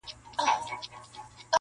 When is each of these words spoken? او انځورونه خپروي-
او 0.03 0.03
انځورونه 0.53 0.97
خپروي- 1.05 1.41